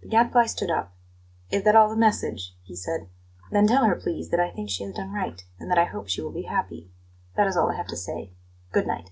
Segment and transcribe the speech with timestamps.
[0.00, 0.94] The Gadfly stood up.
[1.50, 3.06] "Is that all the message?" he said.
[3.50, 6.08] "Then tell her, please, that I think she has done right, and that I hope
[6.08, 6.90] she will be happy.
[7.36, 8.30] That is all I have to say.
[8.72, 9.10] Good night!"